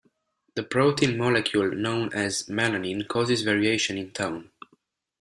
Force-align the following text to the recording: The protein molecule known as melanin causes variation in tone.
The 0.55 0.63
protein 0.63 1.15
molecule 1.15 1.75
known 1.75 2.11
as 2.11 2.47
melanin 2.47 3.07
causes 3.07 3.43
variation 3.43 3.99
in 3.99 4.09
tone. 4.09 4.49